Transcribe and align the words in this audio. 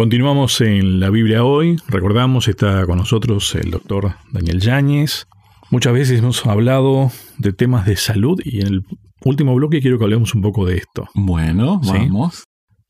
Continuamos 0.00 0.62
en 0.62 0.98
la 0.98 1.10
Biblia 1.10 1.44
hoy. 1.44 1.76
Recordamos, 1.86 2.48
está 2.48 2.86
con 2.86 2.96
nosotros 2.96 3.54
el 3.54 3.70
doctor 3.70 4.14
Daniel 4.32 4.58
Yáñez. 4.58 5.26
Muchas 5.70 5.92
veces 5.92 6.20
hemos 6.20 6.46
hablado 6.46 7.12
de 7.36 7.52
temas 7.52 7.84
de 7.84 7.96
salud 7.96 8.40
y 8.42 8.62
en 8.62 8.66
el 8.68 8.82
último 9.26 9.54
bloque 9.54 9.82
quiero 9.82 9.98
que 9.98 10.04
hablemos 10.04 10.34
un 10.34 10.40
poco 10.40 10.64
de 10.64 10.78
esto. 10.78 11.06
Bueno, 11.14 11.82
vamos. 11.84 12.44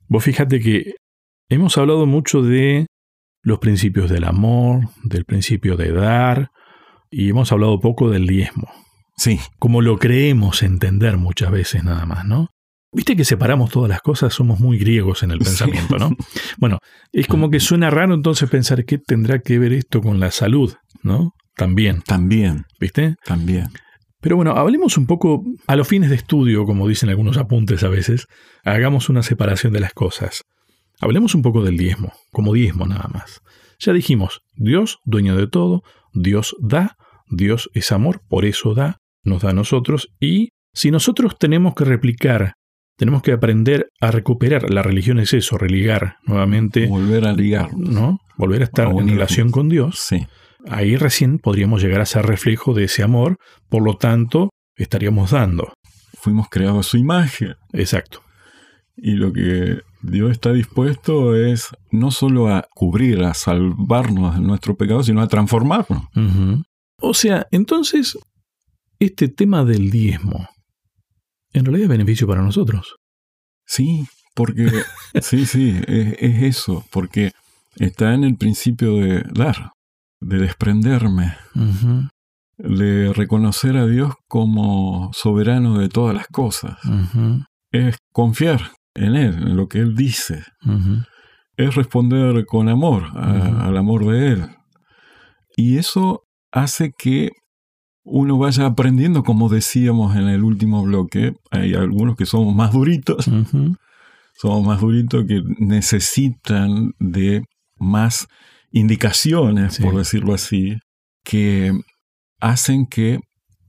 Vos 0.06 0.22
fíjate 0.22 0.60
que 0.60 0.94
hemos 1.48 1.76
hablado 1.78 2.06
mucho 2.06 2.42
de 2.42 2.86
los 3.42 3.58
principios 3.58 4.08
del 4.08 4.22
amor, 4.22 4.82
del 5.02 5.24
principio 5.24 5.76
de 5.76 5.90
dar, 5.90 6.50
y 7.10 7.30
hemos 7.30 7.50
hablado 7.50 7.80
poco 7.80 8.08
del 8.08 8.28
diezmo. 8.28 8.68
Sí. 9.16 9.40
Como 9.58 9.82
lo 9.82 9.98
creemos 9.98 10.62
entender 10.62 11.16
muchas 11.16 11.50
veces 11.50 11.82
nada 11.82 12.06
más, 12.06 12.24
¿no? 12.24 12.50
Viste 12.92 13.14
que 13.14 13.24
separamos 13.24 13.70
todas 13.70 13.88
las 13.88 14.00
cosas, 14.00 14.34
somos 14.34 14.58
muy 14.58 14.76
griegos 14.76 15.22
en 15.22 15.30
el 15.30 15.38
pensamiento, 15.38 15.96
¿no? 15.96 16.10
Bueno, 16.58 16.78
es 17.12 17.28
como 17.28 17.48
que 17.48 17.60
suena 17.60 17.88
raro 17.88 18.14
entonces 18.14 18.50
pensar 18.50 18.84
qué 18.84 18.98
tendrá 18.98 19.38
que 19.38 19.58
ver 19.58 19.72
esto 19.72 20.00
con 20.00 20.18
la 20.18 20.32
salud, 20.32 20.74
¿no? 21.02 21.34
También. 21.54 22.02
También. 22.02 22.64
¿Viste? 22.80 23.14
También. 23.24 23.68
Pero 24.20 24.36
bueno, 24.36 24.52
hablemos 24.52 24.98
un 24.98 25.06
poco 25.06 25.44
a 25.66 25.76
los 25.76 25.86
fines 25.86 26.10
de 26.10 26.16
estudio, 26.16 26.64
como 26.66 26.88
dicen 26.88 27.08
algunos 27.08 27.38
apuntes 27.38 27.84
a 27.84 27.88
veces, 27.88 28.26
hagamos 28.64 29.08
una 29.08 29.22
separación 29.22 29.72
de 29.72 29.80
las 29.80 29.94
cosas. 29.94 30.44
Hablemos 31.00 31.34
un 31.34 31.42
poco 31.42 31.62
del 31.62 31.78
diezmo, 31.78 32.12
como 32.30 32.52
diezmo 32.52 32.86
nada 32.86 33.08
más. 33.12 33.40
Ya 33.78 33.92
dijimos, 33.92 34.42
Dios, 34.56 34.98
dueño 35.04 35.36
de 35.36 35.46
todo, 35.46 35.82
Dios 36.12 36.54
da, 36.60 36.96
Dios 37.28 37.70
es 37.72 37.92
amor, 37.92 38.20
por 38.28 38.44
eso 38.44 38.74
da, 38.74 39.00
nos 39.22 39.42
da 39.42 39.50
a 39.50 39.54
nosotros, 39.54 40.08
y 40.20 40.50
si 40.74 40.90
nosotros 40.90 41.38
tenemos 41.38 41.74
que 41.74 41.84
replicar 41.84 42.54
tenemos 43.00 43.22
que 43.22 43.32
aprender 43.32 43.88
a 43.98 44.10
recuperar. 44.10 44.70
La 44.70 44.82
religión 44.82 45.18
es 45.20 45.32
eso, 45.32 45.56
religar 45.56 46.16
nuevamente. 46.26 46.86
Volver 46.86 47.26
a 47.26 47.32
ligar. 47.32 47.74
¿No? 47.74 48.18
Volver 48.36 48.60
a 48.60 48.64
estar 48.64 48.88
en 48.88 49.08
relación 49.08 49.50
con 49.50 49.70
Dios. 49.70 50.00
Sí. 50.06 50.26
Ahí 50.68 50.96
recién 50.96 51.38
podríamos 51.38 51.82
llegar 51.82 52.02
a 52.02 52.04
ser 52.04 52.26
reflejo 52.26 52.74
de 52.74 52.84
ese 52.84 53.02
amor, 53.02 53.38
por 53.70 53.82
lo 53.82 53.96
tanto, 53.96 54.50
estaríamos 54.76 55.30
dando. 55.30 55.72
Fuimos 56.12 56.50
creados 56.50 56.86
a 56.86 56.90
su 56.90 56.98
imagen. 56.98 57.54
Exacto. 57.72 58.20
Y 58.94 59.12
lo 59.12 59.32
que 59.32 59.80
Dios 60.02 60.32
está 60.32 60.52
dispuesto 60.52 61.34
es 61.34 61.68
no 61.90 62.10
solo 62.10 62.48
a 62.48 62.66
cubrir, 62.74 63.22
a 63.24 63.32
salvarnos 63.32 64.34
de 64.34 64.42
nuestro 64.42 64.76
pecado, 64.76 65.02
sino 65.02 65.22
a 65.22 65.26
transformarnos. 65.26 66.02
O 67.00 67.14
sea, 67.14 67.46
entonces, 67.50 68.18
este 68.98 69.28
tema 69.28 69.64
del 69.64 69.90
diezmo, 69.90 70.50
en 71.52 71.64
realidad 71.64 71.84
es 71.84 71.90
beneficio 71.90 72.26
para 72.26 72.42
nosotros. 72.42 72.96
Sí, 73.66 74.06
porque, 74.34 74.68
sí, 75.20 75.46
sí, 75.46 75.80
es, 75.86 76.42
eso, 76.42 76.84
porque 76.90 77.32
está 77.76 78.14
en 78.14 78.24
el 78.24 78.36
principio 78.36 78.96
de 78.96 79.22
dar, 79.32 79.72
de 80.20 80.38
desprenderme, 80.38 81.36
de 82.58 83.12
reconocer 83.12 83.76
a 83.76 83.86
Dios 83.86 84.14
como 84.28 85.10
soberano 85.12 85.78
de 85.78 85.88
todas 85.88 86.14
las 86.14 86.26
cosas. 86.28 86.78
Es 87.70 87.96
confiar 88.12 88.72
en 88.94 89.14
Él, 89.16 89.34
en 89.34 89.56
lo 89.56 89.68
que 89.68 89.78
Él 89.78 89.94
dice. 89.94 90.44
Es 91.56 91.74
responder 91.74 92.44
con 92.46 92.68
amor 92.68 93.16
al 93.16 93.76
amor 93.76 94.06
de 94.06 94.32
Él. 94.32 94.46
Y 95.56 95.78
eso 95.78 96.22
hace 96.52 96.92
que 96.96 97.30
uno 98.10 98.38
vaya 98.38 98.66
aprendiendo, 98.66 99.22
como 99.22 99.48
decíamos 99.48 100.16
en 100.16 100.28
el 100.28 100.42
último 100.42 100.82
bloque, 100.82 101.32
hay 101.50 101.74
algunos 101.74 102.16
que 102.16 102.26
somos 102.26 102.54
más 102.54 102.72
duritos, 102.72 103.30
somos 104.34 104.66
más 104.66 104.80
duritos 104.80 105.24
que 105.26 105.42
necesitan 105.58 106.92
de 106.98 107.44
más 107.76 108.26
indicaciones, 108.72 109.78
por 109.78 109.96
decirlo 109.96 110.34
así, 110.34 110.78
que 111.24 111.72
hacen 112.40 112.86
que 112.86 113.20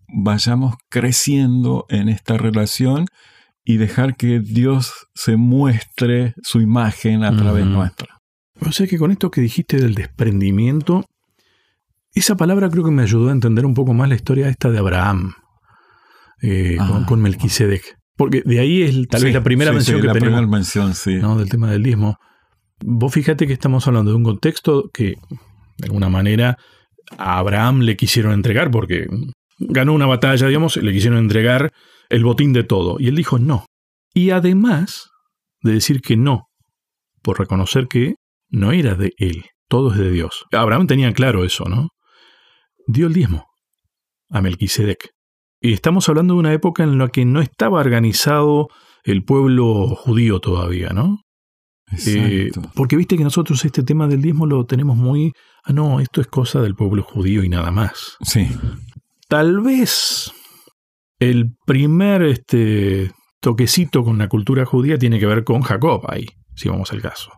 vayamos 0.07 0.75
creciendo 0.89 1.85
en 1.89 2.09
esta 2.09 2.37
relación 2.37 3.05
y 3.63 3.77
dejar 3.77 4.15
que 4.15 4.39
Dios 4.39 5.07
se 5.13 5.37
muestre 5.37 6.33
su 6.41 6.61
imagen 6.61 7.23
a 7.23 7.35
través 7.37 7.65
nuestra. 7.65 8.17
O 8.59 8.71
sea 8.71 8.87
que 8.87 8.97
con 8.97 9.11
esto 9.11 9.29
que 9.29 9.41
dijiste 9.41 9.77
del 9.77 9.93
desprendimiento, 9.93 11.05
esa 12.13 12.35
palabra 12.35 12.69
creo 12.69 12.83
que 12.83 12.91
me 12.91 13.03
ayudó 13.03 13.29
a 13.29 13.31
entender 13.31 13.65
un 13.65 13.73
poco 13.73 13.93
más 13.93 14.09
la 14.09 14.15
historia 14.15 14.49
esta 14.49 14.69
de 14.69 14.79
Abraham 14.79 15.33
eh, 16.41 16.77
ah, 16.79 17.05
con, 17.07 17.21
Melquisedec. 17.21 17.97
Porque 18.17 18.41
de 18.45 18.59
ahí 18.59 18.83
es 18.83 19.07
tal 19.07 19.23
vez 19.23 19.33
la 19.33 19.43
primera 19.43 19.71
mención 19.71 20.01
que 20.01 20.07
la 20.07 20.13
tenemos. 20.13 20.47
mención, 20.47 20.93
sí. 20.93 21.15
Del 21.15 21.49
tema 21.49 21.71
del 21.71 21.83
diezmo. 21.83 22.17
Vos 22.83 23.13
fíjate 23.13 23.47
que 23.47 23.53
estamos 23.53 23.87
hablando 23.87 24.11
de 24.11 24.17
un 24.17 24.23
contexto 24.23 24.89
que, 24.93 25.15
de 25.77 25.85
alguna 25.85 26.09
manera, 26.09 26.57
a 27.17 27.37
Abraham 27.37 27.81
le 27.81 27.95
quisieron 27.95 28.33
entregar, 28.33 28.71
porque 28.71 29.07
ganó 29.59 29.93
una 29.93 30.07
batalla, 30.07 30.47
digamos, 30.47 30.77
le 30.77 30.91
quisieron 30.91 31.19
entregar 31.19 31.71
el 32.09 32.23
botín 32.23 32.53
de 32.53 32.63
todo. 32.63 32.97
Y 32.99 33.07
él 33.07 33.15
dijo 33.15 33.39
no. 33.39 33.65
Y 34.13 34.31
además 34.31 35.09
de 35.61 35.73
decir 35.73 36.01
que 36.01 36.17
no, 36.17 36.47
por 37.21 37.39
reconocer 37.39 37.87
que 37.87 38.15
no 38.49 38.71
era 38.71 38.95
de 38.95 39.13
él, 39.17 39.45
todo 39.69 39.93
es 39.93 39.99
de 39.99 40.11
Dios. 40.11 40.45
Abraham 40.51 40.87
tenía 40.87 41.13
claro 41.13 41.45
eso, 41.45 41.65
¿no? 41.65 41.89
Dio 42.91 43.07
el 43.07 43.13
diezmo 43.13 43.45
a 44.29 44.41
Melquisedec. 44.41 45.09
Y 45.59 45.73
estamos 45.73 46.09
hablando 46.09 46.33
de 46.33 46.39
una 46.39 46.53
época 46.53 46.83
en 46.83 46.97
la 46.97 47.09
que 47.09 47.25
no 47.25 47.41
estaba 47.41 47.79
organizado 47.79 48.67
el 49.03 49.23
pueblo 49.23 49.95
judío 49.95 50.39
todavía, 50.39 50.89
¿no? 50.89 51.19
Eh, 52.07 52.51
porque 52.73 52.95
viste 52.95 53.17
que 53.17 53.23
nosotros 53.23 53.65
este 53.65 53.83
tema 53.83 54.07
del 54.07 54.21
diezmo 54.21 54.45
lo 54.45 54.65
tenemos 54.65 54.95
muy, 54.95 55.33
ah, 55.65 55.73
no, 55.73 55.99
esto 55.99 56.21
es 56.21 56.27
cosa 56.27 56.61
del 56.61 56.73
pueblo 56.73 57.03
judío 57.03 57.43
y 57.43 57.49
nada 57.49 57.69
más. 57.71 58.17
Sí. 58.21 58.47
Tal 59.27 59.59
vez 59.61 60.31
el 61.19 61.53
primer 61.65 62.23
este, 62.23 63.11
toquecito 63.41 64.03
con 64.03 64.17
la 64.17 64.29
cultura 64.29 64.65
judía 64.65 64.97
tiene 64.97 65.19
que 65.19 65.25
ver 65.25 65.43
con 65.43 65.61
Jacob 65.61 66.03
ahí, 66.07 66.27
si 66.55 66.69
vamos 66.69 66.91
al 66.91 67.01
caso. 67.01 67.31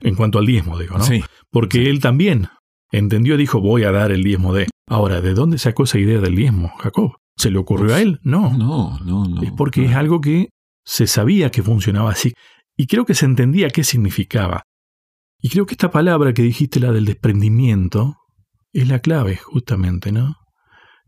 En 0.00 0.14
cuanto 0.14 0.38
al 0.38 0.46
diezmo, 0.46 0.78
digo, 0.78 0.96
¿no? 0.96 1.04
Sí. 1.04 1.22
Porque 1.50 1.90
él 1.90 2.00
también 2.00 2.48
entendió, 2.90 3.36
dijo, 3.36 3.60
voy 3.60 3.84
a 3.84 3.92
dar 3.92 4.12
el 4.12 4.22
diezmo 4.22 4.52
de. 4.52 4.68
Ahora, 4.88 5.20
¿de 5.20 5.34
dónde 5.34 5.58
sacó 5.58 5.84
esa 5.84 5.98
idea 5.98 6.20
del 6.20 6.36
diezmo, 6.36 6.72
Jacob? 6.78 7.12
¿Se 7.36 7.50
le 7.50 7.58
ocurrió 7.58 7.94
a 7.94 8.00
él? 8.00 8.18
No. 8.22 8.50
No, 8.56 8.98
no, 9.04 9.26
no. 9.26 9.42
Es 9.42 9.52
porque 9.52 9.84
es 9.84 9.94
algo 9.94 10.20
que 10.20 10.48
se 10.84 11.06
sabía 11.06 11.50
que 11.50 11.62
funcionaba 11.62 12.10
así. 12.10 12.32
Y 12.76 12.86
creo 12.86 13.04
que 13.04 13.14
se 13.14 13.26
entendía 13.26 13.70
qué 13.70 13.84
significaba. 13.84 14.62
Y 15.40 15.50
creo 15.50 15.66
que 15.66 15.74
esta 15.74 15.90
palabra 15.90 16.32
que 16.32 16.42
dijiste, 16.42 16.80
la 16.80 16.90
del 16.90 17.04
desprendimiento, 17.04 18.16
es 18.72 18.88
la 18.88 18.98
clave, 19.00 19.36
justamente, 19.36 20.12
¿no? 20.12 20.34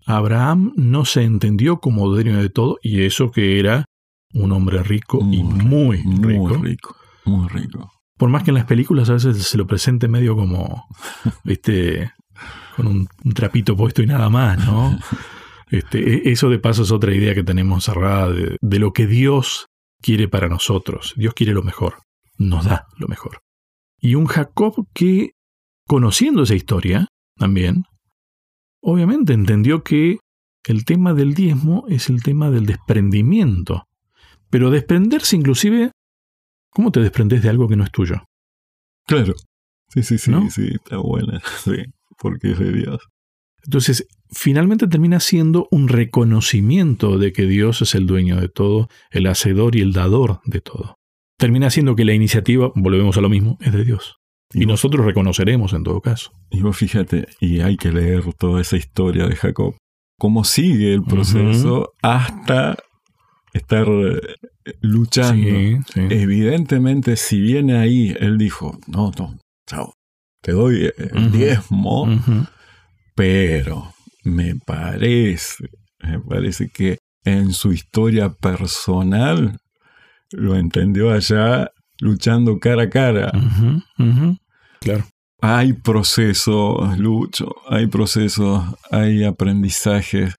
Abraham 0.06 0.72
no 0.76 1.04
se 1.04 1.24
entendió 1.24 1.78
como 1.78 2.08
dueño 2.08 2.40
de 2.40 2.48
todo, 2.48 2.78
y 2.82 3.02
eso 3.02 3.30
que 3.30 3.58
era 3.58 3.84
un 4.32 4.52
hombre 4.52 4.82
rico 4.82 5.18
y 5.20 5.42
muy, 5.42 5.98
rico. 5.98 6.48
Muy 6.48 6.68
rico, 6.68 6.96
muy 7.24 7.48
rico. 7.48 7.90
Por 8.20 8.28
más 8.28 8.42
que 8.42 8.50
en 8.50 8.56
las 8.56 8.66
películas 8.66 9.08
a 9.08 9.14
veces 9.14 9.38
se 9.44 9.56
lo 9.56 9.66
presente 9.66 10.06
medio 10.06 10.36
como, 10.36 10.86
viste, 11.42 12.12
con 12.76 12.86
un, 12.86 13.08
trapito 13.34 13.74
puesto 13.74 14.02
y 14.02 14.06
nada 14.06 14.28
más, 14.28 14.64
¿no? 14.64 14.98
Este, 15.70 16.28
e, 16.28 16.32
eso 16.32 16.50
de 16.50 16.58
paso 16.58 16.82
es 16.82 16.90
otra 16.90 17.14
idea 17.14 17.32
que 17.32 17.44
tenemos 17.44 17.84
cerrada 17.84 18.32
de, 18.32 18.56
de 18.60 18.78
lo 18.80 18.92
que 18.92 19.06
Dios 19.06 19.68
quiere 20.02 20.26
para 20.26 20.48
nosotros. 20.48 21.14
Dios 21.16 21.32
quiere 21.32 21.54
lo 21.54 21.62
mejor, 21.62 21.98
nos 22.38 22.64
da 22.64 22.88
lo 22.98 23.06
mejor. 23.06 23.38
Y 24.00 24.16
un 24.16 24.26
Jacob 24.26 24.88
que, 24.92 25.30
conociendo 25.86 26.42
esa 26.42 26.56
historia 26.56 27.06
también, 27.36 27.84
obviamente 28.82 29.32
entendió 29.32 29.84
que 29.84 30.18
el 30.66 30.84
tema 30.84 31.14
del 31.14 31.34
diezmo 31.34 31.84
es 31.88 32.10
el 32.10 32.20
tema 32.22 32.50
del 32.50 32.66
desprendimiento. 32.66 33.84
Pero 34.50 34.70
desprenderse 34.70 35.36
inclusive, 35.36 35.92
¿cómo 36.70 36.90
te 36.90 37.00
desprendes 37.00 37.42
de 37.42 37.48
algo 37.48 37.68
que 37.68 37.76
no 37.76 37.84
es 37.84 37.90
tuyo? 37.90 38.24
Claro. 39.06 39.34
Sí, 39.88 40.02
sí, 40.02 40.18
sí, 40.18 40.32
sí, 40.50 40.70
está 40.74 40.98
buena. 40.98 41.40
Sí 41.64 41.84
porque 42.20 42.52
es 42.52 42.58
de 42.58 42.72
Dios. 42.72 43.08
Entonces, 43.64 44.06
finalmente 44.30 44.86
termina 44.86 45.20
siendo 45.20 45.66
un 45.70 45.88
reconocimiento 45.88 47.18
de 47.18 47.32
que 47.32 47.46
Dios 47.46 47.82
es 47.82 47.94
el 47.94 48.06
dueño 48.06 48.40
de 48.40 48.48
todo, 48.48 48.88
el 49.10 49.26
hacedor 49.26 49.76
y 49.76 49.80
el 49.80 49.92
dador 49.92 50.40
de 50.44 50.60
todo. 50.60 50.96
Termina 51.36 51.70
siendo 51.70 51.96
que 51.96 52.04
la 52.04 52.14
iniciativa, 52.14 52.70
volvemos 52.74 53.16
a 53.16 53.20
lo 53.20 53.28
mismo, 53.28 53.58
es 53.60 53.72
de 53.72 53.84
Dios. 53.84 54.16
Y, 54.52 54.66
nosotros 54.66 55.04
reconoceremos 55.06 55.72
en 55.72 55.84
todo 55.84 56.00
caso. 56.00 56.32
Y 56.50 56.60
vos 56.60 56.76
fíjate, 56.76 57.28
y 57.38 57.60
hay 57.60 57.76
que 57.76 57.92
leer 57.92 58.34
toda 58.34 58.60
esa 58.60 58.76
historia 58.76 59.26
de 59.26 59.36
Jacob, 59.36 59.76
cómo 60.18 60.44
sigue 60.44 60.92
el 60.92 61.04
proceso 61.04 61.92
hasta 62.02 62.76
estar 63.52 63.86
eh, 64.64 64.74
luchando. 64.80 65.48
Evidentemente, 65.94 67.16
si 67.16 67.40
viene 67.40 67.76
ahí, 67.78 68.14
él 68.18 68.38
dijo, 68.38 68.78
no, 68.86 69.12
no, 69.18 69.38
chao, 69.66 69.94
te 70.42 70.52
doy 70.52 70.90
el 70.96 71.32
diezmo, 71.32 72.08
pero 73.14 73.92
me 74.24 74.54
parece, 74.56 75.70
me 76.02 76.20
parece 76.20 76.68
que 76.68 76.98
en 77.24 77.52
su 77.52 77.72
historia 77.72 78.30
personal 78.30 79.58
lo 80.32 80.56
entendió 80.56 81.12
allá 81.12 81.70
luchando 81.98 82.58
cara 82.58 82.84
a 82.84 82.90
cara. 82.90 83.32
Claro. 84.80 85.04
Hay 85.42 85.72
procesos, 85.72 86.98
Lucho, 86.98 87.54
hay 87.68 87.86
procesos, 87.86 88.62
hay 88.90 89.24
aprendizajes. 89.24 90.34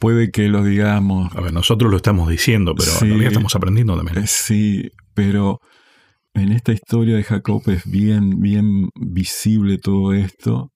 Puede 0.00 0.30
que 0.30 0.48
lo 0.48 0.64
digamos. 0.64 1.34
A 1.36 1.40
ver, 1.40 1.52
nosotros 1.52 1.90
lo 1.90 1.98
estamos 1.98 2.28
diciendo, 2.28 2.74
pero 2.74 2.90
sí, 2.90 3.12
estamos 3.22 3.54
aprendiendo 3.54 3.96
también. 3.96 4.18
Eh, 4.18 4.26
sí, 4.26 4.90
pero 5.14 5.60
en 6.34 6.52
esta 6.52 6.72
historia 6.72 7.16
de 7.16 7.22
Jacob 7.22 7.62
es 7.66 7.88
bien, 7.88 8.40
bien 8.40 8.88
visible 8.94 9.76
todo 9.78 10.14
esto. 10.14 10.72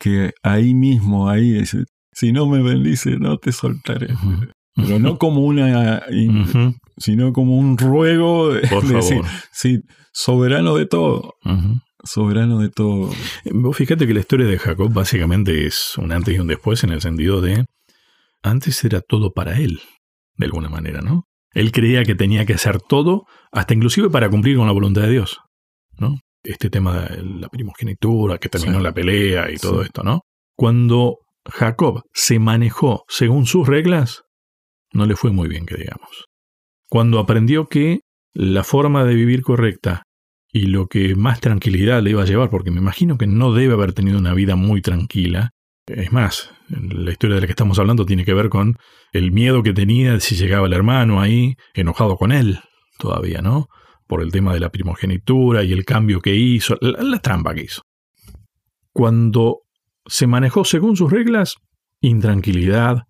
Que 0.00 0.32
ahí 0.42 0.74
mismo, 0.74 1.28
ahí 1.28 1.52
dice, 1.52 1.84
si 2.10 2.32
no 2.32 2.46
me 2.46 2.62
bendice, 2.62 3.18
no 3.18 3.36
te 3.36 3.52
soltaré. 3.52 4.08
Pero 4.74 4.98
no 4.98 5.18
como 5.18 5.42
una, 5.42 6.02
sino 6.96 7.32
como 7.34 7.58
un 7.58 7.76
ruego 7.76 8.52
de, 8.52 8.62
decir, 8.92 9.20
sí, 9.52 9.80
soberano 10.12 10.74
de 10.74 10.86
todo 10.86 11.34
soberano 12.06 12.60
de 12.60 12.70
todo. 12.70 13.10
Vos 13.52 13.76
fíjate 13.76 14.06
que 14.06 14.14
la 14.14 14.20
historia 14.20 14.46
de 14.46 14.58
Jacob 14.58 14.92
básicamente 14.92 15.66
es 15.66 15.98
un 15.98 16.12
antes 16.12 16.34
y 16.34 16.38
un 16.38 16.46
después 16.46 16.82
en 16.84 16.90
el 16.90 17.00
sentido 17.00 17.40
de 17.40 17.64
antes 18.50 18.84
era 18.84 19.00
todo 19.00 19.32
para 19.32 19.58
él, 19.58 19.80
de 20.36 20.46
alguna 20.46 20.68
manera, 20.68 21.00
¿no? 21.00 21.24
Él 21.52 21.72
creía 21.72 22.04
que 22.04 22.14
tenía 22.14 22.44
que 22.44 22.54
hacer 22.54 22.80
todo, 22.80 23.24
hasta 23.52 23.74
inclusive 23.74 24.10
para 24.10 24.28
cumplir 24.28 24.56
con 24.56 24.66
la 24.66 24.72
voluntad 24.72 25.02
de 25.02 25.10
Dios, 25.10 25.38
¿no? 25.98 26.20
Este 26.42 26.70
tema 26.70 27.00
de 27.00 27.22
la 27.22 27.48
primogenitura, 27.48 28.38
que 28.38 28.48
terminó 28.48 28.78
la 28.80 28.92
pelea 28.92 29.50
y 29.50 29.56
todo 29.56 29.82
esto, 29.82 30.02
¿no? 30.02 30.20
Cuando 30.54 31.18
Jacob 31.44 32.02
se 32.12 32.38
manejó 32.38 33.04
según 33.08 33.46
sus 33.46 33.66
reglas, 33.66 34.22
no 34.92 35.06
le 35.06 35.16
fue 35.16 35.32
muy 35.32 35.48
bien, 35.48 35.66
que 35.66 35.76
digamos. 35.76 36.26
Cuando 36.88 37.18
aprendió 37.18 37.66
que 37.66 38.00
la 38.32 38.64
forma 38.64 39.04
de 39.04 39.14
vivir 39.14 39.42
correcta 39.42 40.02
y 40.52 40.66
lo 40.66 40.86
que 40.86 41.14
más 41.14 41.40
tranquilidad 41.40 42.02
le 42.02 42.10
iba 42.10 42.22
a 42.22 42.26
llevar, 42.26 42.50
porque 42.50 42.70
me 42.70 42.80
imagino 42.80 43.18
que 43.18 43.26
no 43.26 43.52
debe 43.52 43.74
haber 43.74 43.92
tenido 43.92 44.18
una 44.18 44.34
vida 44.34 44.56
muy 44.56 44.82
tranquila. 44.82 45.50
Es 45.86 46.12
más, 46.12 46.50
la 46.68 47.12
historia 47.12 47.36
de 47.36 47.42
la 47.42 47.46
que 47.46 47.52
estamos 47.52 47.78
hablando 47.78 48.04
tiene 48.06 48.24
que 48.24 48.34
ver 48.34 48.48
con 48.48 48.76
el 49.12 49.30
miedo 49.30 49.62
que 49.62 49.72
tenía 49.72 50.18
si 50.18 50.34
llegaba 50.34 50.66
el 50.66 50.72
hermano 50.72 51.20
ahí, 51.20 51.54
enojado 51.74 52.16
con 52.16 52.32
él 52.32 52.58
todavía, 52.98 53.40
¿no? 53.40 53.68
Por 54.08 54.20
el 54.22 54.32
tema 54.32 54.52
de 54.52 54.60
la 54.60 54.70
primogenitura 54.70 55.62
y 55.62 55.72
el 55.72 55.84
cambio 55.84 56.20
que 56.20 56.34
hizo, 56.34 56.76
la, 56.80 57.18
trampa 57.20 57.54
que 57.54 57.62
hizo. 57.62 57.82
Cuando 58.92 59.60
se 60.06 60.26
manejó 60.26 60.64
según 60.64 60.96
sus 60.96 61.10
reglas, 61.10 61.54
intranquilidad, 62.00 63.02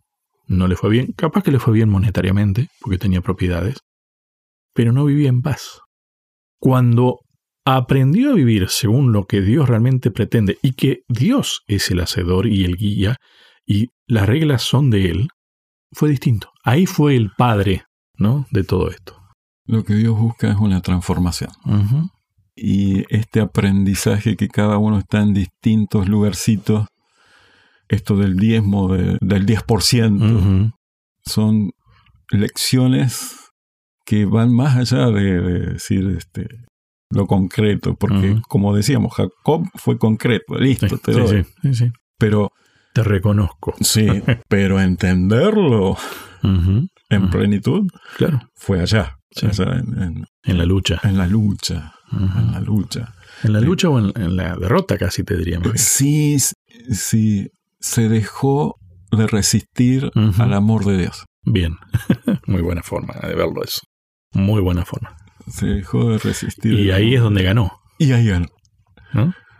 no 0.46 0.68
le 0.68 0.76
fue 0.76 0.90
bien, 0.90 1.12
capaz 1.16 1.42
que 1.42 1.52
le 1.52 1.58
fue 1.58 1.72
bien 1.72 1.88
monetariamente, 1.88 2.68
porque 2.80 2.98
tenía 2.98 3.22
propiedades, 3.22 3.78
pero 4.74 4.92
no 4.92 5.04
vivía 5.06 5.30
en 5.30 5.40
paz. 5.40 5.80
Cuando 6.58 7.20
aprendió 7.66 8.30
a 8.30 8.34
vivir 8.34 8.68
según 8.68 9.12
lo 9.12 9.26
que 9.26 9.42
Dios 9.42 9.68
realmente 9.68 10.12
pretende 10.12 10.56
y 10.62 10.74
que 10.74 11.00
Dios 11.08 11.62
es 11.66 11.90
el 11.90 11.98
hacedor 12.00 12.46
y 12.46 12.64
el 12.64 12.76
guía 12.76 13.16
y 13.66 13.88
las 14.06 14.26
reglas 14.26 14.62
son 14.62 14.88
de 14.88 15.10
Él, 15.10 15.28
fue 15.90 16.08
distinto. 16.08 16.52
Ahí 16.62 16.86
fue 16.86 17.16
el 17.16 17.32
padre 17.36 17.82
¿no? 18.16 18.46
de 18.52 18.62
todo 18.62 18.88
esto. 18.88 19.20
Lo 19.64 19.84
que 19.84 19.94
Dios 19.94 20.16
busca 20.16 20.48
es 20.48 20.56
una 20.56 20.80
transformación. 20.80 21.50
Y 22.54 23.04
este 23.14 23.40
aprendizaje 23.40 24.36
que 24.36 24.46
cada 24.46 24.78
uno 24.78 25.00
está 25.00 25.20
en 25.20 25.34
distintos 25.34 26.08
lugarcitos, 26.08 26.86
esto 27.88 28.16
del 28.16 28.36
diezmo, 28.36 28.92
del 28.92 29.18
10%, 29.20 30.72
son 31.24 31.72
lecciones 32.30 33.50
que 34.04 34.24
van 34.24 34.54
más 34.54 34.76
allá 34.76 35.10
de, 35.10 35.40
de 35.40 35.58
decir, 35.72 36.14
este, 36.16 36.46
lo 37.10 37.26
concreto, 37.26 37.94
porque 37.94 38.40
como 38.48 38.74
decíamos, 38.74 39.14
Jacob 39.14 39.68
fue 39.74 39.98
concreto, 39.98 40.56
listo, 40.58 40.98
te 40.98 41.12
doy. 41.12 41.46
Sí, 41.62 41.74
sí, 41.74 41.92
pero 42.18 42.52
te 42.92 43.02
reconozco. 43.02 43.74
Sí, 43.80 44.06
pero 44.48 44.80
entenderlo 44.80 45.96
en 46.42 47.30
plenitud 47.30 47.88
claro. 48.16 48.40
fue 48.54 48.80
allá. 48.80 49.18
en, 49.42 50.26
la 50.44 50.64
lucha. 50.64 51.00
En 51.02 51.18
la 51.18 51.26
lucha. 51.26 51.92
En 52.12 52.52
la 52.52 52.60
lucha. 52.60 53.14
En 53.42 53.52
la 53.52 53.60
lucha 53.60 53.88
o 53.88 53.98
en, 53.98 54.36
la 54.36 54.56
derrota 54.56 54.96
casi 54.98 55.24
te 55.24 55.36
diría. 55.36 55.60
Sí, 55.74 56.38
sí. 56.38 57.50
Se 57.78 58.08
dejó 58.08 58.76
de 59.12 59.26
resistir 59.26 60.10
al 60.38 60.54
amor 60.54 60.84
de 60.84 60.98
Dios. 60.98 61.24
Bien. 61.42 61.76
Muy 62.46 62.62
buena 62.62 62.82
forma 62.82 63.14
de 63.14 63.34
verlo 63.34 63.62
eso. 63.62 63.80
Muy 64.32 64.60
buena 64.60 64.84
forma 64.84 65.16
se 65.48 65.66
dejó 65.66 66.10
de 66.10 66.18
resistir. 66.18 66.72
Y 66.72 66.90
ahí 66.90 67.14
es 67.14 67.20
donde 67.20 67.42
ganó. 67.42 67.80
Y 67.98 68.12
ahí 68.12 68.26
ganó. 68.26 68.48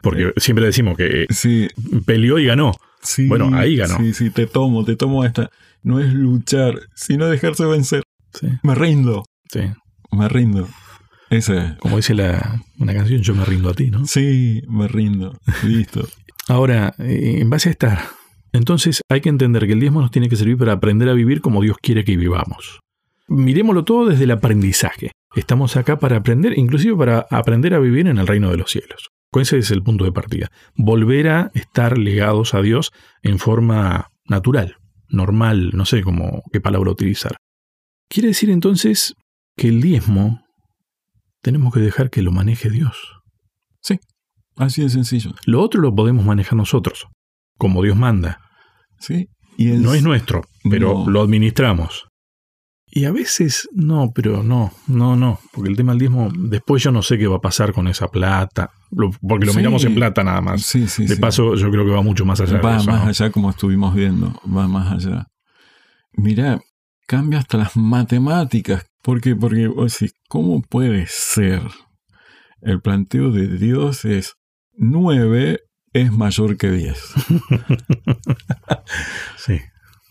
Porque 0.03 0.33
siempre 0.37 0.67
decimos 0.67 0.97
que 0.97 1.27
sí. 1.31 1.69
peleó 2.05 2.39
y 2.39 2.47
ganó. 2.47 2.73
Sí, 3.03 3.29
bueno, 3.29 3.51
ahí 3.55 3.77
ganó. 3.77 3.99
Sí, 3.99 4.13
sí, 4.13 4.31
te 4.31 4.47
tomo, 4.47 4.85
te 4.85 4.97
tomo 4.97 5.25
esta. 5.25 5.51
No 5.83 6.01
es 6.01 6.13
luchar, 6.13 6.81
sino 6.95 7.27
dejarse 7.27 7.65
vencer. 7.65 8.03
Sí. 8.35 8.49
Me 8.63 8.75
rindo. 8.75 9.25
Sí. 9.51 9.61
Me 10.11 10.29
rindo. 10.29 10.69
Ese. 11.31 11.77
Como 11.79 11.97
dice 11.97 12.15
la, 12.15 12.63
una 12.79 12.95
canción, 12.95 13.23
yo 13.23 13.35
me 13.35 13.45
rindo 13.45 13.71
a 13.71 13.75
ti, 13.75 13.91
¿no? 13.91 14.07
Sí, 14.07 14.63
me 14.69 14.89
rindo. 14.89 15.39
Listo. 15.65 16.07
Ahora, 16.49 16.95
eh, 16.99 17.39
en 17.41 17.51
base 17.51 17.69
a 17.69 17.73
esta, 17.73 18.09
entonces 18.53 19.03
hay 19.09 19.21
que 19.21 19.29
entender 19.29 19.67
que 19.67 19.73
el 19.73 19.81
diezmo 19.81 20.01
nos 20.01 20.11
tiene 20.11 20.29
que 20.29 20.37
servir 20.37 20.57
para 20.57 20.73
aprender 20.73 21.09
a 21.09 21.13
vivir 21.13 21.41
como 21.41 21.63
Dios 21.63 21.77
quiere 21.81 22.05
que 22.05 22.17
vivamos. 22.17 22.81
Miremoslo 23.29 23.85
todo 23.85 24.07
desde 24.07 24.25
el 24.25 24.31
aprendizaje. 24.31 25.13
Estamos 25.35 25.77
acá 25.77 25.99
para 25.99 26.17
aprender, 26.17 26.59
inclusive 26.59 26.97
para 26.97 27.27
aprender 27.31 27.75
a 27.75 27.79
vivir 27.79 28.07
en 28.07 28.19
el 28.19 28.27
reino 28.27 28.51
de 28.51 28.57
los 28.57 28.71
cielos. 28.71 29.11
Ese 29.41 29.59
es 29.59 29.71
el 29.71 29.83
punto 29.83 30.05
de 30.05 30.13
partida. 30.13 30.51
Volver 30.75 31.29
a 31.29 31.51
estar 31.55 31.99
ligados 31.99 32.55
a 32.55 32.63
Dios 32.63 32.93
en 33.23 33.39
forma 33.39 34.11
natural, 34.25 34.77
normal, 35.09 35.71
no 35.75 35.85
sé 35.85 36.03
cómo, 36.03 36.43
qué 36.53 36.61
palabra 36.61 36.91
utilizar. 36.91 37.37
Quiere 38.09 38.29
decir 38.29 38.51
entonces 38.51 39.15
que 39.57 39.69
el 39.69 39.81
diezmo 39.81 40.43
tenemos 41.43 41.73
que 41.73 41.81
dejar 41.81 42.11
que 42.11 42.23
lo 42.23 42.33
maneje 42.33 42.71
Dios. 42.71 42.97
Sí, 43.81 44.01
así 44.57 44.83
de 44.83 44.89
sencillo. 44.89 45.35
Lo 45.45 45.61
otro 45.61 45.81
lo 45.81 45.95
podemos 45.95 46.25
manejar 46.25 46.57
nosotros, 46.57 47.07
como 47.59 47.83
Dios 47.83 47.97
manda. 47.97 48.41
Sí. 48.99 49.29
Y 49.59 49.67
No 49.67 49.95
es 49.95 50.03
nuestro, 50.03 50.45
pero 50.69 51.09
lo 51.09 51.23
administramos. 51.23 52.09
Y 52.97 53.05
a 53.05 53.13
veces 53.13 53.69
no, 53.75 54.11
pero 54.15 54.43
no, 54.43 54.73
no, 54.87 55.17
no, 55.17 55.39
porque 55.53 55.69
el 55.69 55.77
tema 55.77 55.93
del 55.93 55.99
diezmo, 55.99 56.31
después 56.35 56.83
yo 56.83 56.91
no 56.91 57.03
sé 57.03 57.19
qué 57.19 57.27
va 57.27 57.37
a 57.37 57.41
pasar 57.43 57.75
con 57.75 57.89
esa 57.89 58.09
plata, 58.09 58.71
porque 59.21 59.45
lo 59.45 59.53
miramos 59.53 59.85
en 59.85 59.95
plata 59.95 60.25
nada 60.25 60.41
más. 60.41 60.63
Sí, 60.63 60.89
sí, 60.89 61.05
de 61.05 61.19
paso, 61.19 61.57
yo 61.57 61.71
creo 61.71 61.85
que 61.85 61.91
va 61.91 62.01
mucho 62.01 62.25
más 62.25 62.41
allá. 62.41 62.59
Va 62.59 62.83
más 62.85 63.07
allá 63.07 63.31
como 63.31 63.51
estuvimos 63.51 63.95
viendo, 63.95 64.41
va 64.47 64.67
más 64.67 64.93
allá. 64.93 65.27
Mira, 66.15 66.59
cambia 67.07 67.41
hasta 67.41 67.59
las 67.59 67.77
matemáticas, 67.77 68.87
porque, 69.03 69.37
porque 69.37 69.69
vos 69.69 69.99
¿cómo 70.27 70.63
puede 70.63 71.05
ser? 71.07 71.61
El 72.63 72.81
planteo 72.81 73.31
de 73.31 73.59
Dios 73.59 74.07
es 74.07 74.37
9 74.73 75.61
es 75.93 76.13
mayor 76.13 76.57
que 76.57 76.71
10. 76.71 76.97
sí. 79.37 79.61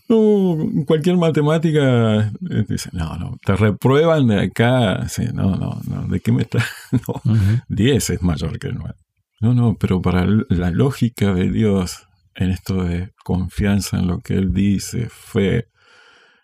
No, 0.08 0.58
cualquier 0.86 1.18
matemática 1.18 2.28
eh, 2.28 2.66
dice, 2.70 2.90
no, 2.94 3.18
no, 3.18 3.38
te 3.44 3.56
reprueban 3.56 4.28
de 4.28 4.42
acá. 4.42 5.08
no, 5.34 5.56
no, 5.56 5.82
no, 5.88 6.08
¿de 6.08 6.20
qué 6.20 6.32
me 6.32 6.44
está? 6.44 6.64
No, 6.92 7.22
10 7.70 8.10
es 8.12 8.22
mayor 8.22 8.60
que 8.60 8.72
9. 8.72 8.94
No, 9.42 9.54
no, 9.54 9.76
pero 9.80 10.02
para 10.02 10.26
la 10.50 10.72
lógica 10.72 11.34
de 11.34 11.50
Dios 11.52 12.08
en 12.36 12.52
esto 12.52 12.84
de 12.84 13.14
confianza 13.24 13.98
en 13.98 14.08
lo 14.08 14.20
que 14.20 14.36
Él 14.36 14.54
dice, 14.54 15.10
fe, 15.10 15.68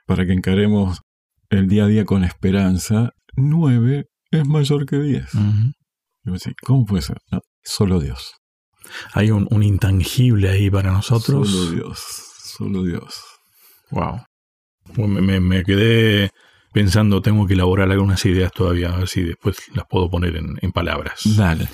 para 0.06 0.26
que 0.26 0.34
encaremos 0.34 1.02
el 1.50 1.68
día 1.68 1.84
a 1.84 1.88
día 1.88 2.06
con 2.06 2.24
esperanza, 2.24 3.12
9 3.36 4.08
es 4.32 4.48
mayor 4.48 4.86
que 4.86 4.98
10. 4.98 5.26
¿Cómo 6.64 6.86
puede 6.86 7.02
ser? 7.02 7.18
No, 7.32 7.42
solo 7.64 8.00
Dios. 8.00 8.34
Hay 9.14 9.32
un, 9.32 9.48
un 9.52 9.64
intangible 9.64 10.50
ahí 10.50 10.70
para 10.70 10.92
nosotros. 10.92 11.50
Solo 11.50 11.72
Dios, 11.72 12.00
solo 12.44 12.84
Dios. 12.84 13.31
Wow. 13.92 14.22
Me, 14.98 15.64
quedé 15.64 16.32
pensando, 16.74 17.22
tengo 17.22 17.46
que 17.46 17.54
elaborar 17.54 17.92
algunas 17.92 18.26
ideas 18.26 18.52
todavía, 18.52 18.94
a 18.94 18.98
ver 18.98 19.08
si 19.08 19.22
después 19.24 19.58
las 19.76 19.86
puedo 19.88 20.10
poner 20.10 20.36
en, 20.36 20.72
palabras. 20.72 21.22
Dale. 21.38 21.70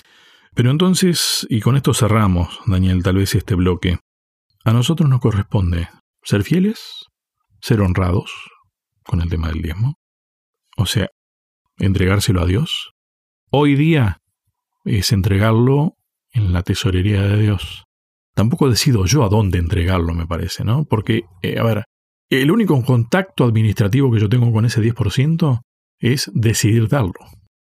Pero 0.53 0.71
entonces, 0.71 1.45
y 1.50 1.62
con 1.62 1.77
esto 1.77 1.93
cerramos, 1.93 2.59
Daniel, 2.65 3.03
tal 3.03 3.17
vez 3.17 3.36
este 3.36 3.55
bloque. 3.55 4.00
A 4.65 4.74
nosotros 4.74 5.09
nos 5.09 5.21
corresponde 5.21 5.88
ser 6.24 6.43
fieles, 6.43 7.05
ser 7.62 7.81
honrados 7.81 8.31
con 9.03 9.21
el 9.21 9.29
tema 9.29 9.50
del 9.50 9.62
diezmo. 9.62 9.95
O 10.77 10.86
sea, 10.86 11.07
entregárselo 11.77 12.41
a 12.41 12.45
Dios. 12.45 12.91
Hoy 13.50 13.75
día 13.75 14.19
es 14.83 15.12
entregarlo 15.12 15.95
en 16.31 16.53
la 16.53 16.63
tesorería 16.63 17.21
de 17.21 17.38
Dios. 17.38 17.86
Tampoco 18.33 18.69
decido 18.69 19.05
yo 19.05 19.24
a 19.24 19.29
dónde 19.29 19.57
entregarlo, 19.57 20.13
me 20.13 20.27
parece, 20.27 20.63
¿no? 20.63 20.86
Porque, 20.86 21.24
eh, 21.41 21.59
a 21.59 21.63
ver, 21.63 21.86
el 22.29 22.51
único 22.51 22.81
contacto 22.84 23.46
administrativo 23.46 24.12
que 24.12 24.19
yo 24.19 24.29
tengo 24.29 24.51
con 24.51 24.65
ese 24.65 24.81
10% 24.81 25.62
es 26.00 26.29
decidir 26.34 26.88
darlo. 26.88 27.13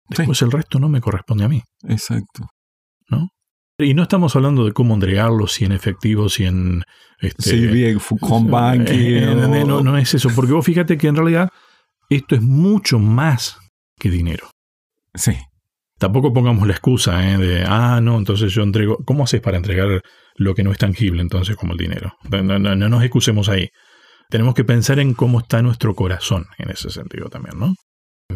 Después 0.09 0.41
el 0.41 0.51
resto 0.51 0.79
no 0.79 0.89
me 0.89 1.01
corresponde 1.01 1.45
a 1.45 1.49
mí. 1.49 1.61
Exacto. 1.87 2.47
¿No? 3.09 3.29
Y 3.79 3.93
no 3.95 4.03
estamos 4.03 4.35
hablando 4.35 4.65
de 4.65 4.73
cómo 4.73 4.93
entregarlo, 4.93 5.47
si 5.47 5.65
en 5.65 5.71
efectivo, 5.71 6.29
si 6.29 6.45
en... 6.45 6.83
Este, 7.19 7.49
sí, 7.49 7.67
bien, 7.67 7.99
con 8.19 8.49
banking. 8.51 8.93
Eh, 8.93 9.65
no, 9.65 9.81
no 9.81 9.97
es 9.97 10.13
eso, 10.13 10.29
porque 10.35 10.53
vos 10.53 10.65
fíjate 10.65 10.97
que 10.97 11.07
en 11.07 11.15
realidad 11.15 11.49
esto 12.09 12.35
es 12.35 12.41
mucho 12.41 12.99
más 12.99 13.57
que 13.97 14.09
dinero. 14.09 14.49
Sí. 15.15 15.33
Tampoco 15.97 16.33
pongamos 16.33 16.67
la 16.67 16.73
excusa 16.73 17.27
¿eh? 17.27 17.37
de, 17.37 17.63
ah, 17.65 17.99
no, 18.01 18.17
entonces 18.17 18.51
yo 18.53 18.61
entrego. 18.61 18.97
¿Cómo 19.05 19.23
haces 19.23 19.41
para 19.41 19.57
entregar 19.57 20.01
lo 20.35 20.53
que 20.53 20.63
no 20.63 20.71
es 20.71 20.77
tangible 20.77 21.21
entonces 21.21 21.55
como 21.55 21.73
el 21.73 21.79
dinero? 21.79 22.13
No, 22.29 22.59
no, 22.59 22.75
no 22.75 22.89
nos 22.89 23.03
excusemos 23.03 23.49
ahí. 23.49 23.69
Tenemos 24.33 24.55
que 24.55 24.63
pensar 24.63 24.97
en 24.97 25.13
cómo 25.13 25.41
está 25.41 25.61
nuestro 25.61 25.93
corazón 25.93 26.47
en 26.57 26.71
ese 26.71 26.89
sentido 26.89 27.29
también, 27.29 27.59
¿no? 27.59 27.75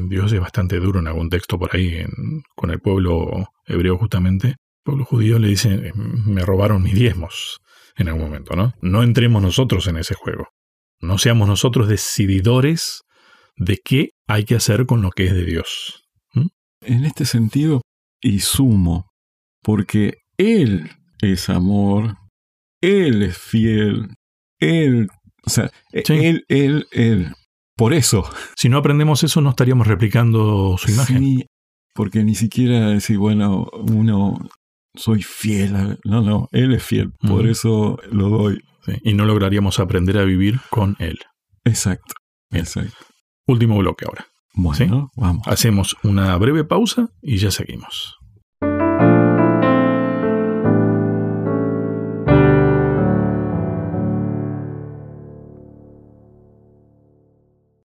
Dios 0.07 0.31
es 0.31 0.39
bastante 0.39 0.79
duro 0.79 0.99
en 0.99 1.07
algún 1.07 1.27
texto 1.31 1.57
por 1.57 1.75
ahí 1.75 2.05
con 2.55 2.69
el 2.69 2.79
pueblo 2.79 3.47
hebreo 3.65 3.97
justamente. 3.97 4.49
El 4.49 4.55
pueblo 4.83 5.05
judío 5.05 5.39
le 5.39 5.47
dice, 5.47 5.91
me 5.95 6.45
robaron 6.45 6.83
mis 6.83 6.93
diezmos 6.93 7.61
en 7.95 8.09
algún 8.09 8.25
momento, 8.25 8.55
¿no? 8.55 8.75
No 8.79 9.01
entremos 9.01 9.41
nosotros 9.41 9.87
en 9.87 9.97
ese 9.97 10.13
juego. 10.13 10.49
No 10.99 11.17
seamos 11.17 11.47
nosotros 11.47 11.87
decididores 11.87 13.01
de 13.55 13.79
qué 13.83 14.09
hay 14.27 14.45
que 14.45 14.53
hacer 14.53 14.85
con 14.85 15.01
lo 15.01 15.09
que 15.09 15.25
es 15.25 15.33
de 15.33 15.45
Dios. 15.45 16.03
En 16.81 17.05
este 17.05 17.25
sentido, 17.25 17.81
y 18.21 18.41
sumo, 18.41 19.09
porque 19.63 20.19
Él 20.37 20.91
es 21.23 21.49
amor, 21.49 22.17
Él 22.81 23.23
es 23.23 23.35
fiel, 23.39 24.13
Él, 24.59 25.07
o 25.47 25.49
sea, 25.49 25.71
Él, 25.93 26.43
Él, 26.49 26.87
Él. 26.91 27.33
Por 27.77 27.93
eso. 27.93 28.29
Si 28.55 28.67
no 28.67 28.77
aprendemos 28.77 29.23
eso, 29.23 29.39
no 29.39 29.51
estaríamos 29.51 29.87
replicando 29.87 30.77
su 30.77 30.91
imagen. 30.91 31.19
Sí, 31.19 31.45
porque 31.95 32.23
ni 32.23 32.35
siquiera 32.35 32.89
decir, 32.89 33.17
bueno, 33.17 33.69
uno, 33.73 34.37
soy 34.93 35.23
fiel. 35.23 35.97
No, 36.03 36.21
no, 36.21 36.49
Él 36.51 36.73
es 36.73 36.83
fiel, 36.83 37.13
por 37.21 37.47
eso 37.47 37.97
lo 38.11 38.29
doy. 38.29 38.61
y 39.03 39.13
no 39.13 39.25
lograríamos 39.25 39.79
aprender 39.79 40.17
a 40.17 40.25
vivir 40.25 40.59
con 40.69 40.97
Él. 40.99 41.17
Exacto, 41.63 42.13
exacto. 42.51 42.97
Último 43.45 43.77
bloque 43.77 44.05
ahora. 44.05 44.27
Bueno, 44.53 45.09
vamos. 45.15 45.47
Hacemos 45.47 45.95
una 46.03 46.35
breve 46.37 46.65
pausa 46.65 47.09
y 47.21 47.37
ya 47.37 47.51
seguimos. 47.51 48.16